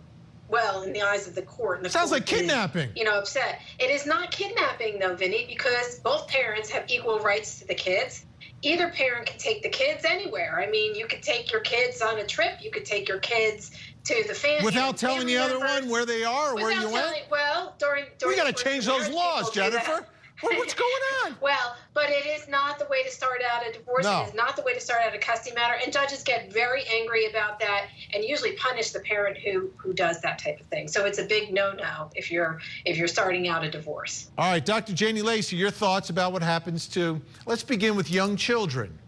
[0.51, 1.79] well in the eyes of the court.
[1.79, 2.91] And the Sounds court like kidnapping.
[2.91, 3.61] Is, you know, upset.
[3.79, 8.27] It is not kidnapping though, Vinnie, because both parents have equal rights to the kids.
[8.63, 10.61] Either parent can take the kids anywhere.
[10.61, 12.59] I mean, you could take your kids on a trip.
[12.61, 13.71] You could take your kids
[14.05, 15.63] to the family without telling the members.
[15.63, 17.17] other one where they are or where you telling, went.
[17.31, 20.07] Well, during, during we got to change those laws, Jennifer.
[20.43, 20.91] What's going
[21.25, 21.37] on?
[21.43, 24.05] well, but it is not the way to start out a divorce.
[24.05, 24.23] No.
[24.23, 25.75] It is not the way to start out a custody matter.
[25.83, 27.87] And judges get very angry about that.
[28.15, 30.89] and usually punish the parent who who does that type of thing.
[30.89, 34.31] So it's a big no-no if you're if you're starting out a divorce.
[34.39, 34.93] All right, Dr.
[34.93, 38.99] Janie Lacey, your thoughts about what happens to, let's begin with young children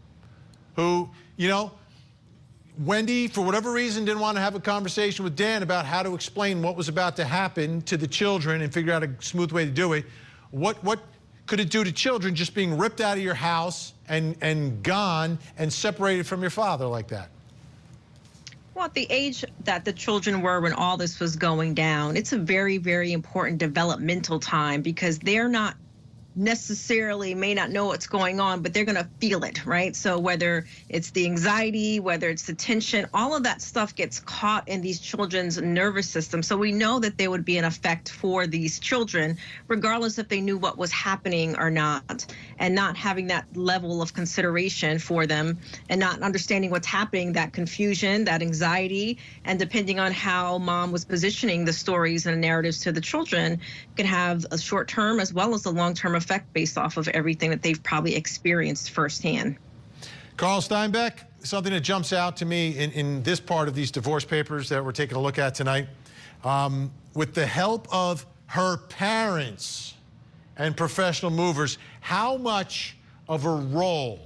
[0.76, 1.72] who, you know,
[2.82, 6.14] Wendi, for whatever reason, didn't want to have a conversation with Dan about how to
[6.14, 9.66] explain what was about to happen to the children and figure out a smooth way
[9.66, 10.06] to do it.
[10.50, 11.00] What, what
[11.52, 15.38] could it do to children just being ripped out of your house and, and gone
[15.58, 17.28] and separated from your father like that?
[18.74, 22.32] Well, at the age that the children were when all this was going down, it's
[22.32, 25.76] a very, very important developmental time because they're not
[26.34, 29.94] necessarily may not know what's going on, but they're going to feel it, right?
[29.94, 34.68] So whether it's the anxiety, whether it's the tension, all of that stuff gets caught
[34.68, 36.42] in these children's nervous system.
[36.42, 40.40] So we know that there would be an effect for these children, regardless if they
[40.40, 42.26] knew what was happening or not,
[42.58, 47.52] and not having that level of consideration for them and not understanding what's happening, that
[47.52, 52.92] confusion, that anxiety, and depending on how mom was positioning the stories and narratives to
[52.92, 53.60] the children
[53.96, 57.08] can have a short term as well as a long term effect based off of
[57.08, 59.56] everything that they've probably experienced firsthand.
[60.36, 64.24] Carl Steinbeck, something that jumps out to me in, in this part of these divorce
[64.24, 65.88] papers that we're taking a look at tonight.
[66.44, 69.94] Um, with the help of her parents
[70.56, 72.96] and professional movers, how much
[73.28, 74.20] of a role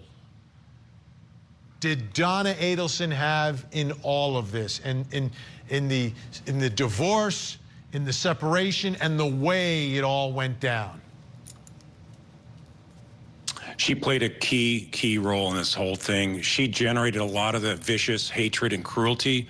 [1.80, 5.30] did Donna Adelson have in all of this and in,
[5.68, 6.12] in, the,
[6.46, 7.58] in the divorce,
[7.92, 11.00] in the separation, and the way it all went down?
[13.78, 16.40] she played a key key role in this whole thing.
[16.40, 19.48] She generated a lot of the vicious hatred and cruelty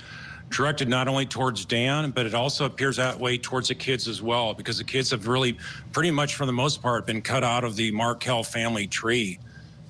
[0.51, 4.23] directed not only towards Dan, but it also appears that way towards the kids as
[4.23, 5.57] well, because the kids have really,
[5.93, 9.39] pretty much for the most part, been cut out of the Markel family tree.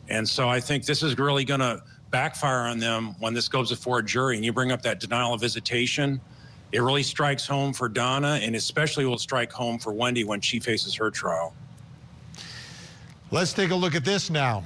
[0.09, 3.71] And so I think this is really going to backfire on them when this goes
[3.71, 4.37] before a jury.
[4.37, 6.21] And you bring up that denial of visitation.
[6.73, 10.59] It really strikes home for Donna, and especially will strike home for Wendi when she
[10.59, 11.55] faces her trial.
[13.31, 14.65] Let's take a look at this now.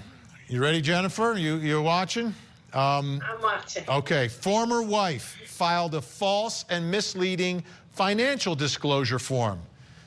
[0.49, 1.35] You ready, Jennifer?
[1.37, 2.35] You you're watching?
[2.73, 3.85] Um, I'm watching.
[3.89, 4.29] Okay.
[4.29, 9.61] Former wife filed a false and misleading financial disclosure form.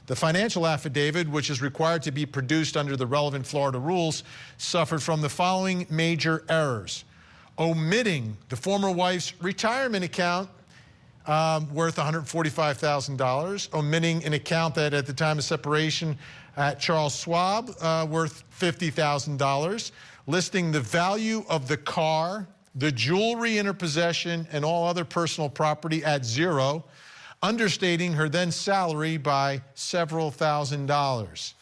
[0.06, 4.23] The financial affidavit, which is required to be produced under the relevant Florida rules,
[4.58, 7.06] suffered from the following major errors
[7.60, 10.49] omitting the former wife's retirement account
[11.25, 16.17] um, worth $145,000, omitting an account that at the time of separation
[16.57, 19.91] at Charles Schwab, uh, worth $50,000,
[20.27, 25.49] listing the value of the car, the jewelry in her possession, and all other personal
[25.49, 26.83] property at zero,
[27.41, 31.55] understating her then salary by several thousand dollars.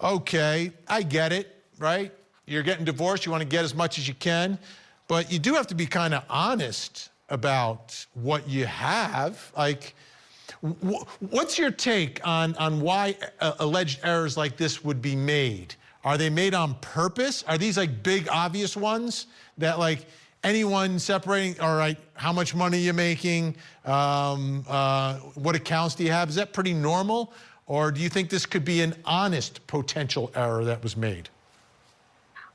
[0.00, 2.12] Okay, I get it, right?
[2.46, 4.58] You're getting divorced, you want to get as much as you can,
[5.08, 9.50] but you do have to be kind of honest about what you have.
[9.56, 9.94] Like,
[11.18, 15.74] What's your take on, on why uh, alleged errors like this would be made?
[16.04, 17.42] Are they made on purpose?
[17.48, 19.26] Are these like big obvious ones
[19.58, 20.06] that like
[20.44, 26.12] anyone separating, all right, how much money you're making, um, uh, what accounts do you
[26.12, 26.28] have?
[26.28, 27.32] Is that pretty normal?
[27.66, 31.28] Or do you think this could be an honest potential error that was made?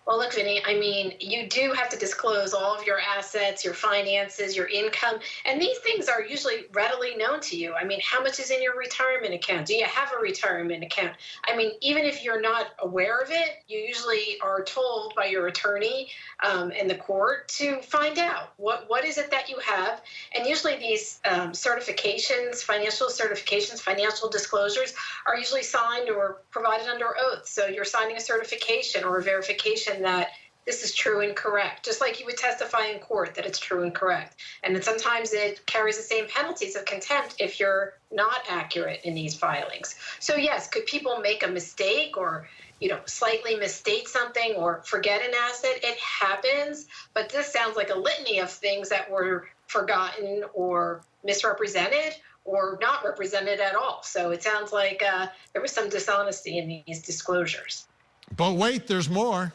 [0.07, 3.73] Well, look, Vinnie, I mean, you do have to disclose all of your assets, your
[3.73, 7.73] finances, your income, and these things are usually readily known to you.
[7.73, 9.67] I mean, how much is in your retirement account?
[9.67, 11.11] Do you have a retirement account?
[11.45, 15.47] I mean, even if you're not aware of it, you usually are told by your
[15.47, 16.09] attorney
[16.41, 20.01] um, in the court to find out what, what is it that you have.
[20.33, 24.93] And usually these um, certifications, financial certifications, financial disclosures
[25.25, 27.45] are usually signed or provided under oath.
[27.45, 30.29] So you're signing a certification or a verification that
[30.67, 33.83] this is true and correct, just like you would testify in court that it's true
[33.83, 34.35] and correct.
[34.63, 39.33] And sometimes it carries the same penalties of contempt if you're not accurate in these
[39.33, 39.95] filings.
[40.19, 42.49] So yes, could people make a mistake or
[42.81, 45.79] you know slightly misstate something or forget an asset?
[45.81, 52.13] It happens, but this sounds like a litany of things that were forgotten or misrepresented
[52.43, 54.03] or not represented at all.
[54.03, 57.87] So it sounds like uh, there was some dishonesty in these disclosures.
[58.35, 59.53] But wait, there's more.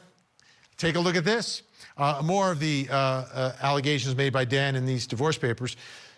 [0.83, 1.63] Take a look at this.
[1.97, 5.77] Uh, more of the uh, uh, allegations made by Dan in these divorce papers.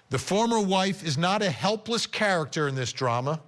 [0.09, 3.43] The former wife is not a helpless character in this drama.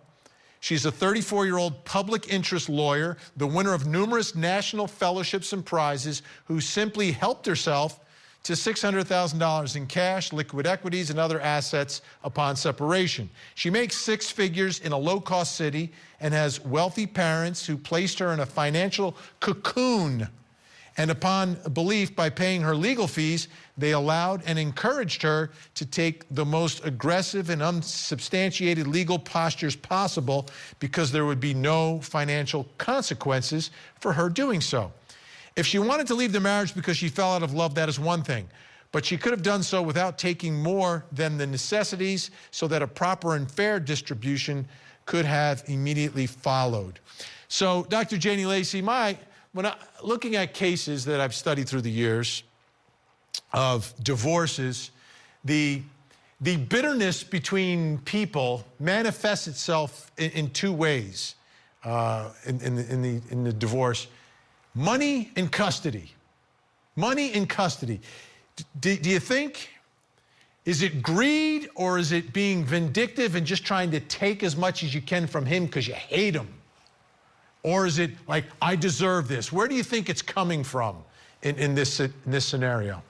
[0.60, 5.64] She's a 34 year old public interest lawyer, the winner of numerous national fellowships and
[5.64, 8.00] prizes, who simply helped herself
[8.42, 13.30] to $600,000 in cash, liquid equities, and other assets upon separation.
[13.54, 18.18] She makes six figures in a low cost city and has wealthy parents who placed
[18.18, 20.28] her in a financial cocoon
[20.98, 26.24] And upon belief, by paying her legal fees, they allowed and encouraged her to take
[26.34, 33.70] the most aggressive and unsubstantiated legal postures possible because there would be no financial consequences
[34.00, 34.90] for her doing so.
[35.54, 37.98] If she wanted to leave the marriage because she fell out of love, that is
[38.00, 38.48] one thing.
[38.92, 42.86] But she could have done so without taking more than the necessities so that a
[42.86, 44.66] proper and fair distribution
[45.04, 47.00] could have immediately followed.
[47.48, 48.16] So, Dr.
[48.16, 49.16] Janie Lacey, my
[49.56, 52.42] when I looking at cases that I've studied through the years
[53.54, 54.90] of divorces,
[55.46, 55.80] the
[56.42, 61.36] the bitterness between people manifests itself in, in two ways
[61.84, 64.08] uh, in, in, the, in, the, in the divorce
[64.74, 66.12] money and custody.
[66.94, 68.00] Money and custody.
[68.80, 69.70] D- do you think,
[70.66, 74.82] is it greed or is it being vindictive and just trying to take as much
[74.82, 76.48] as you can from him because you hate him?
[77.66, 79.52] Or is it like, I deserve this?
[79.52, 80.98] Where do you think it's coming from
[81.42, 83.02] in, in, this, in this scenario?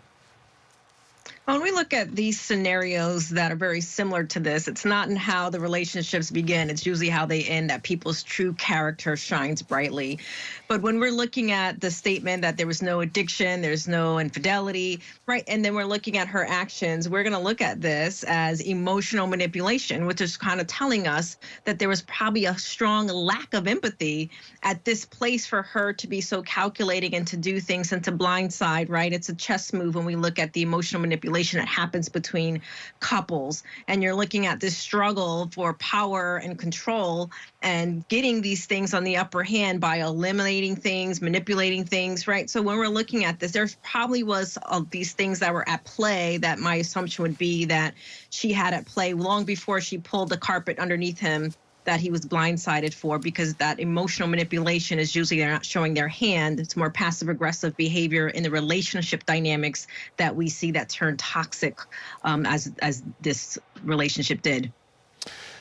[1.47, 5.15] When we look at these scenarios that are very similar to this, it's not in
[5.15, 6.69] how the relationships begin.
[6.71, 10.19] It's usually how they end that people's true character shines brightly.
[10.67, 15.03] But when we're looking at the statement that there was no addiction, there's no infidelity,
[15.29, 15.45] right?
[15.47, 19.29] And then we're looking at her actions, we're going to look at this as emotional
[19.29, 23.69] manipulation, which is kind of telling us that there was probably a strong lack of
[23.69, 24.33] empathy
[24.65, 28.11] at this place for her to be so calculating and to do things and to
[28.11, 29.13] blindside, right?
[29.13, 32.63] It's a chess move when we look at the emotional manipulation manipulation that happens between
[33.01, 33.63] couples.
[33.89, 37.31] And you're looking at this struggle for power and control
[37.63, 42.49] and getting these things on the upper hand by eliminating things, manipulating things, right?
[42.49, 45.85] So when we're looking at this, there's probably was uh, these things that were at
[45.85, 47.95] play that my assumption would be that
[48.31, 51.53] she had at play long before she pulled the carpet underneath him
[51.87, 56.09] that he was blindsided for because that emotional manipulation is usually they're not showing their
[56.09, 56.61] hand.
[56.61, 59.87] It's more passive aggressive behavior in the relationship dynamics
[60.19, 61.79] that we see that turn toxic
[62.25, 64.73] um, as as this relationship did.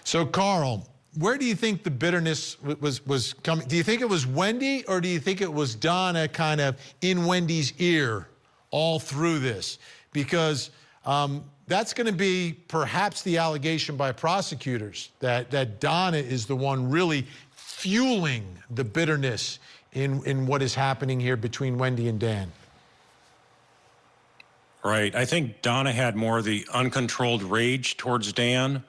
[0.03, 3.67] So, Carl, where do you think the bitterness was was coming?
[3.67, 6.77] Do you think it was Wendi, or do you think it was Donna kind of
[7.01, 8.27] in Wendi's ear
[8.71, 9.77] all through this?
[10.11, 10.71] Because
[11.05, 16.55] um, that's going to be perhaps the allegation by prosecutors that, that Donna is the
[16.55, 19.59] one really fueling the bitterness
[19.93, 22.51] in, in what is happening here between Wendi and Dan.
[24.83, 25.15] Right.
[25.15, 28.83] I think Donna had more of the uncontrolled rage towards Dan,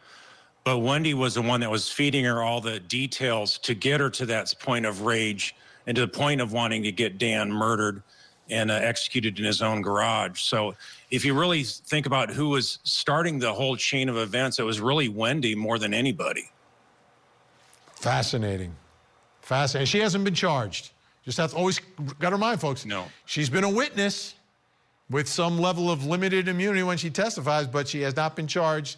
[0.63, 4.11] but Wendi was the one that was feeding her all the details to get her
[4.11, 5.55] to that point of rage
[5.87, 8.03] and to the point of wanting to get Dan murdered
[8.51, 10.43] and uh, executed in his own garage.
[10.43, 10.75] So
[11.11, 14.81] if you really think about who was starting the whole chain of events, it was
[14.81, 16.51] really Wendi more than anybody.
[17.97, 18.75] Fascinating.
[19.43, 19.87] Fascinating.
[19.87, 20.91] She hasn't been charged.
[21.25, 21.81] Just have to always
[22.21, 22.87] got her mind, folks.
[22.87, 23.07] No.
[23.25, 24.35] She's been a witness
[25.11, 28.97] with some level of limited immunity when she testifies, but she has not been charged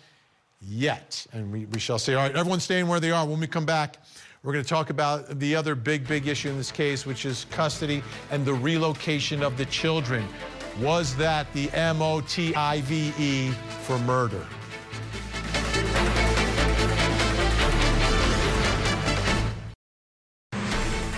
[0.61, 1.27] yet.
[1.33, 2.15] And we, we shall see.
[2.15, 3.27] All right, everyone's staying where they are.
[3.27, 3.97] When we come back,
[4.43, 7.47] we're going to talk about the other big, big issue in this case, which is
[7.51, 10.25] custody and the relocation of the children.
[10.81, 13.51] Was that the M O T I V E
[13.83, 14.47] for murder?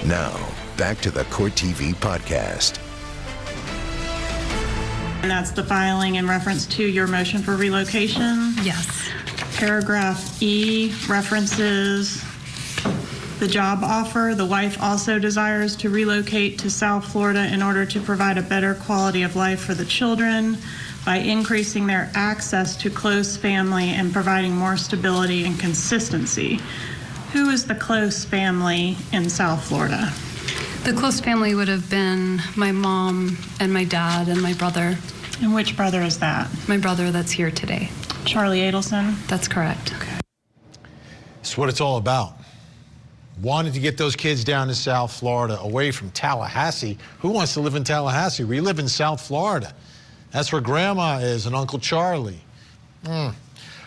[0.06, 2.78] Now, back to the Court TV podcast.
[5.22, 8.54] And that's the filing in reference to your motion for relocation.
[8.62, 9.10] Yes.
[9.58, 12.24] Paragraph E references
[13.40, 14.34] the job offer.
[14.36, 18.74] The wife also desires to relocate to South Florida in order to provide a better
[18.74, 20.58] quality of life for the children
[21.06, 26.60] by increasing their access to close family and providing more stability and consistency.
[27.32, 30.12] Who is the close family in South Florida?
[30.84, 34.98] The close family would have been my mom and my dad and my brother.
[35.40, 36.50] And which brother is that?
[36.68, 37.88] My brother that's here today.
[38.26, 39.16] Charlie Adelson?
[39.28, 39.94] That's correct.
[39.94, 40.20] Okay.
[41.40, 42.39] It's what it's all about
[43.42, 46.98] wanted to get those kids down to South Florida, away from Tallahassee.
[47.20, 48.44] Who wants to live in Tallahassee?
[48.44, 49.74] We live in South Florida.
[50.30, 52.40] That's where Grandma is and Uncle Charlie.
[53.04, 53.34] Mm.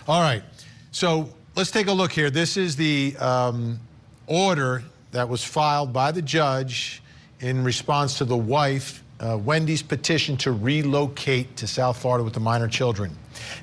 [0.08, 0.44] All right.
[0.92, 2.30] So let's take a look here.
[2.30, 3.80] This is the um,
[4.28, 7.02] order that was filed by the judge
[7.40, 12.40] in response to the wife, uh, Wendi's petition to relocate to South Florida with the
[12.40, 13.16] minor children.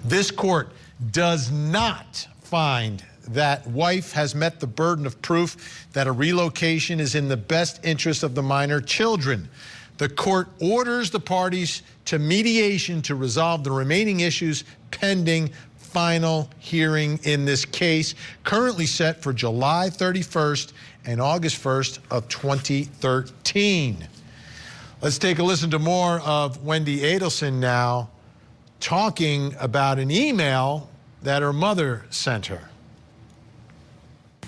[0.04, 0.70] This court
[1.10, 7.14] does not find that wife has met the burden of proof that a relocation is
[7.14, 9.48] in the best interest of the minor children.
[9.98, 15.50] The court orders the parties to mediation to resolve the remaining issues pending
[15.90, 18.14] final hearing in this case,
[18.44, 20.72] currently set for July 31st
[21.04, 24.08] and August 1st of 2013.
[25.02, 28.10] Let's take a listen to more of Wendi Adelson now
[28.78, 30.88] talking about an email
[31.22, 32.69] that her mother sent her.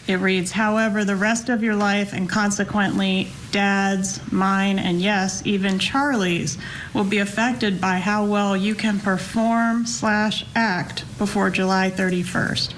[0.09, 5.79] It reads, however, the rest of your life and consequently dad's, mine, and yes, even
[5.79, 6.59] Charlie's
[6.93, 12.75] will be affected by how well you can perform slash act before July 31st.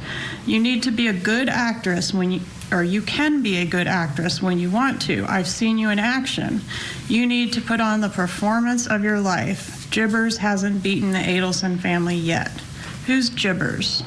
[0.47, 2.41] You need to be a good actress when you
[2.73, 5.25] or you can be a good actress when you want to.
[5.29, 6.61] I've seen you in action.
[7.09, 9.89] You need to put on the performance of your life.
[9.91, 12.51] Jibbers hasn't beaten the Adelson family yet.
[13.07, 14.03] Who's Jibbers?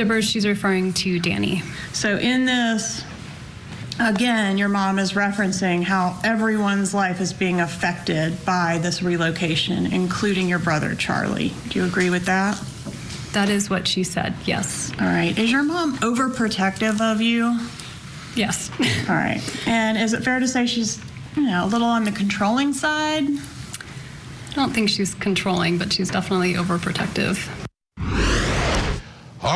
[0.00, 1.62] Jibbers, she's referring to Danny.
[1.92, 3.04] So in this,
[3.98, 10.48] again, your mom is referencing how everyone's life is being affected by this relocation, including
[10.48, 11.52] your brother Charlie.
[11.68, 12.58] Do you agree with that?
[13.34, 14.90] That is what she said, yes.
[14.98, 15.38] All right.
[15.38, 17.60] Is your mom overprotective of you?
[18.34, 18.70] Yes.
[19.06, 19.42] All right.
[19.66, 20.98] And is it fair to say she's,
[21.36, 23.24] you know, a little on the controlling side?
[23.24, 27.46] I don't think she's controlling, but she's definitely overprotective.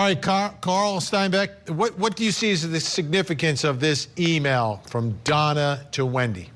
[0.04, 4.82] All right, Carl Steinbeck, what, what do you see as the significance of this email
[4.86, 6.48] from Donna to Wendi?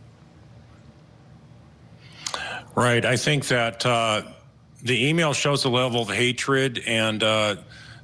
[2.75, 3.07] Right.
[3.07, 4.21] I think that uh,
[4.83, 7.57] the email shows the level of hatred and uh,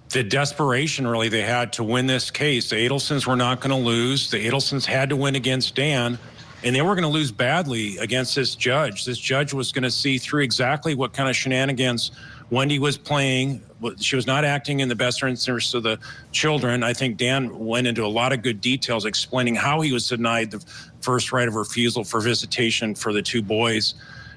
[0.08, 2.70] the desperation really they had to win this case.
[2.70, 4.30] The Adelsons were not going to lose.
[4.30, 6.18] The Adelsons had to win against Dan,
[6.62, 9.04] and they were going to lose badly against this judge.
[9.04, 12.12] This judge was going to see through exactly what kind of shenanigans
[12.54, 13.60] Wendi was playing.
[13.98, 15.98] She was not acting in the best interest of the
[16.30, 16.82] children.
[16.82, 20.52] I think Dan went into a lot of good details explaining how he was denied
[20.52, 20.64] the
[21.00, 23.94] first right of refusal for visitation for the two boys.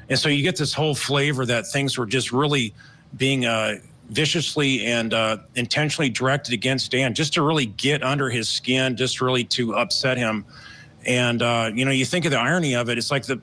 [0.10, 2.74] And so you get this whole flavor that things were just really
[3.16, 3.76] being uh,
[4.10, 9.22] viciously and uh, intentionally directed against Dan just to really get under his skin, just
[9.22, 10.46] really to upset him.
[11.06, 13.40] And, uh, you know, you think of the irony of it, it's like the,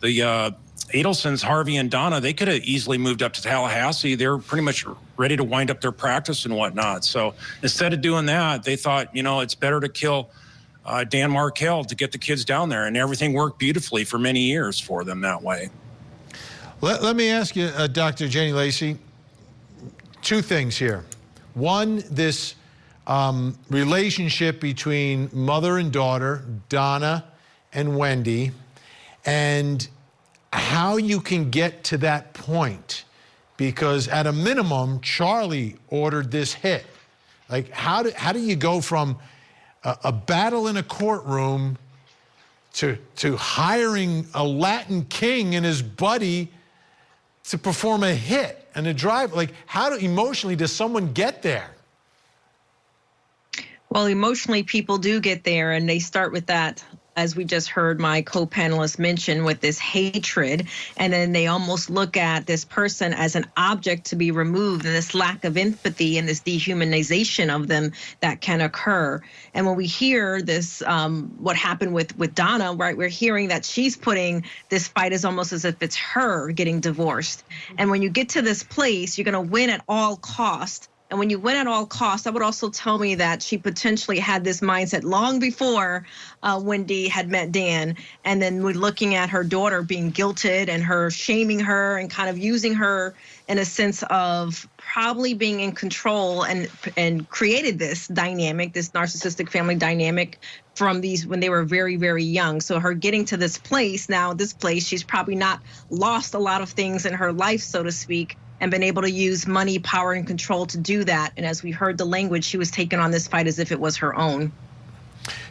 [0.00, 0.50] the, uh,
[0.92, 4.14] Adelsons, Harvey, and Donna, they could have easily moved up to Tallahassee.
[4.14, 4.84] They're pretty much
[5.16, 7.04] ready to wind up their practice and whatnot.
[7.04, 10.30] So instead of doing that, they thought, you know, it's better to kill
[10.84, 12.86] uh, Dan Markel to get the kids down there.
[12.86, 15.70] And everything worked beautifully for many years for them that way.
[16.80, 18.28] Let, let me ask you, uh, Dr.
[18.28, 18.98] Jenny Lacey,
[20.20, 21.04] two things here.
[21.54, 22.56] One, this
[23.06, 27.24] um, relationship between mother and daughter, Donna
[27.72, 28.52] and Wendi,
[29.24, 29.86] and
[30.52, 33.04] how you can get to that point
[33.56, 36.84] because at a minimum charlie ordered this hit.
[37.48, 39.18] Like how do, how do you go from
[39.84, 41.78] a, a battle in a courtroom
[42.74, 46.50] to, to hiring a latin king and his buddy
[47.44, 49.32] to perform a hit and a drive?
[49.32, 51.70] Like how do emotionally does someone get there?
[53.90, 56.84] Well emotionally people do get there and they start with that
[57.16, 62.16] as we just heard my co-panelist mention with this hatred and then they almost look
[62.16, 66.28] at this person as an object to be removed and this lack of empathy and
[66.28, 69.20] this dehumanization of them that can occur.
[69.52, 73.64] And when we hear this um, what happened with with donna right we're hearing that
[73.64, 77.44] she's putting this fight as almost as if it's her getting divorced.
[77.76, 81.18] And when you get to this place you're going to win at all cost and
[81.18, 84.44] when you win at all costs, that would also tell me that she potentially had
[84.44, 86.06] this mindset long before
[86.42, 87.96] uh, Wendi had met Dan.
[88.24, 92.30] And then we're looking at her daughter being guilted and her shaming her and kind
[92.30, 93.14] of using her
[93.46, 99.50] in a sense of probably being in control and and created this dynamic, this narcissistic
[99.50, 100.38] family dynamic
[100.74, 104.32] from these when they were very very young so her getting to this place now
[104.32, 105.60] this place she's probably not
[105.90, 109.10] lost a lot of things in her life so to speak and been able to
[109.10, 111.32] use money, power, and control to do that.
[111.36, 113.80] And as we heard the language, she was taking on this fight as if it
[113.80, 114.52] was her own.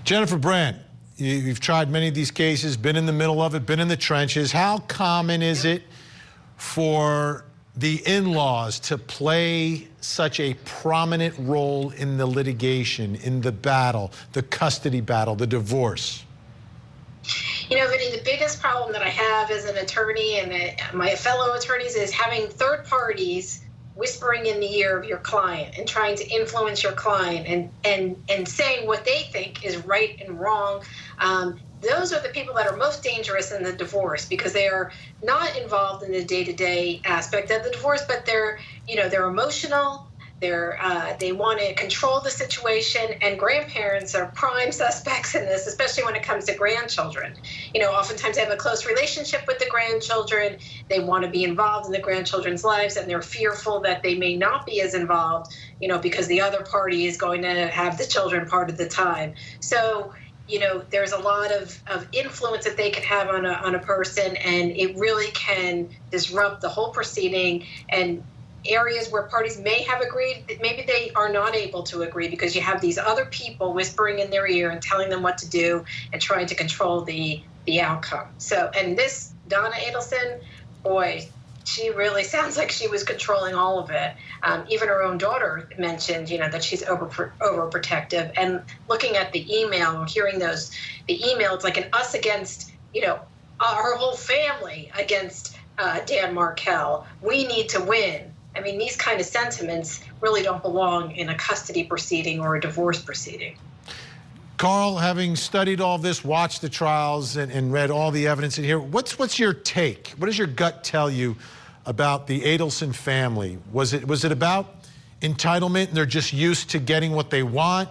[0.06, 0.78] Jennifer Brandt,
[1.18, 3.98] you've tried many of these cases, been in the middle of it, been in the
[3.98, 4.54] trenches.
[4.54, 5.84] How common is it
[6.56, 7.44] for
[7.76, 14.14] the in laws to play such a prominent role in the litigation, in the battle,
[14.32, 16.24] the custody battle, the divorce?
[17.72, 21.16] You know, Vinnie, the biggest problem that I have as an attorney and uh, my
[21.16, 23.64] fellow attorneys is having third parties
[23.96, 28.22] whispering in the ear of your client and trying to influence your client and and
[28.28, 30.84] and saying what they think is right and wrong.
[31.20, 34.92] Um, those are the people that are most dangerous in the divorce because they are
[35.24, 40.11] not involved in the day-to-day aspect of the divorce, but they're you know they're emotional
[40.42, 45.68] they're, uh, they want to control the situation, and grandparents are prime suspects in this,
[45.68, 47.36] especially when it comes to grandchildren.
[47.76, 50.58] You know, oftentimes they have a close relationship with the grandchildren.
[50.90, 54.36] They want to be involved in the grandchildren's lives, and they're fearful that they may
[54.36, 58.06] not be as involved, you know, because the other party is going to have the
[58.06, 59.36] children part of the time.
[59.60, 60.12] So,
[60.48, 63.76] you know, there's a lot of, of influence that they can have on a, on
[63.76, 68.24] a person, and it really can disrupt the whole proceeding and
[68.66, 72.56] areas where parties may have agreed that maybe they are not able to agree because
[72.56, 75.84] you have these other people whispering in their ear and telling them what to do
[76.14, 80.40] and trying to control the the outcome so and this donna adelson
[80.84, 81.24] boy
[81.64, 84.14] she really sounds like she was controlling all of it.
[84.44, 88.32] Um, even her own daughter mentioned, you know, that she's over overprotective.
[88.38, 90.72] And looking at the email, hearing those,
[91.08, 93.20] the email, it's like an us against, you know,
[93.60, 97.06] our whole family against uh, Dan Markel.
[97.22, 98.31] We need to win.
[98.56, 102.62] I mean, these kind of sentiments really don't belong in a custody proceeding or a
[102.62, 103.56] divorce proceeding.
[104.58, 108.64] Carl, having studied all this, watched the trials, and, and, read all the evidence in
[108.64, 110.10] here, what's what's your take?
[110.18, 111.36] What does your gut tell you
[111.88, 113.58] about the Adelson family?
[113.72, 114.76] Was it was it about
[115.22, 117.90] entitlement and they're just used to getting what they want?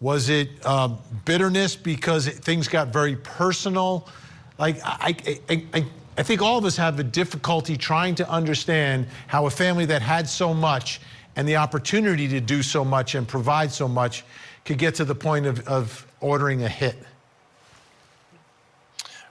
[0.00, 0.88] Was it uh,
[1.24, 4.08] bitterness because it, things got very personal?
[4.56, 5.84] Like I, I, I, I
[6.22, 10.28] think all of us have the difficulty trying to understand how a family that had
[10.28, 11.00] so much
[11.36, 14.24] and the opportunity to do so much and provide so much
[14.64, 16.96] could get to the point of, of ordering a hit.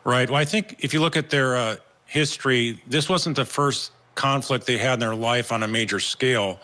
[0.03, 0.29] Right.
[0.29, 1.75] Well, I think if you look at their uh,
[2.05, 6.59] history, this wasn't the first conflict they had in their life on a major scale.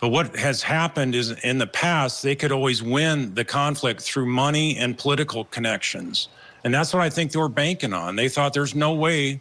[0.00, 4.26] But what has happened is in the past, they could always win the conflict through
[4.26, 6.28] money and political connections.
[6.64, 8.16] And that's what I think they were banking on.
[8.16, 9.40] They thought there's no way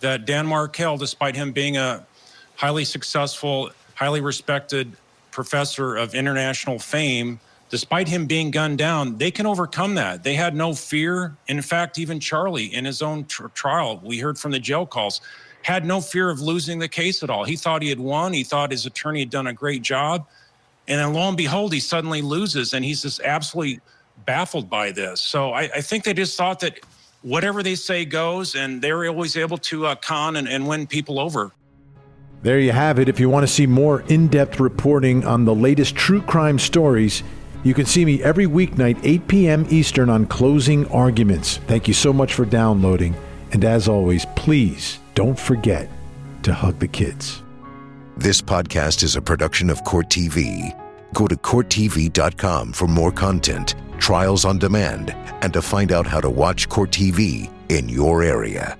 [0.00, 2.06] that Dan Markel, despite him being a
[2.56, 4.92] highly successful, highly respected
[5.30, 7.40] professor of international fame,
[7.70, 10.22] despite him being gunned down, they can overcome that.
[10.22, 11.36] They had no fear.
[11.48, 15.20] In fact, even Charlie, in his own tr- trial, we heard from the jail calls,
[15.62, 17.44] had no fear of losing the case at all.
[17.44, 18.32] He thought he had won.
[18.32, 20.26] He thought his attorney had done a great job.
[20.88, 23.80] And then lo and behold, he suddenly loses, and he's just absolutely
[24.24, 25.20] baffled by this.
[25.20, 26.80] So I, I think they just thought that
[27.22, 31.18] whatever they say goes, and they're always able to uh, con and, and win people
[31.18, 31.52] over.
[32.42, 33.08] There you have it.
[33.08, 37.22] If you want to see more in depth reporting on the latest true crime stories,
[37.64, 39.66] you can see me every weeknight, 8 p.m.
[39.68, 41.58] Eastern, on Closing Arguments.
[41.66, 43.14] Thank you so much for downloading.
[43.52, 45.88] And as always, please don't forget
[46.44, 47.42] to hug the kids.
[48.16, 50.74] This podcast is a production of Court TV.
[51.12, 56.30] Go to CourtTV.com for more content, trials on demand, and to find out how to
[56.30, 58.76] watch Court TV in your area.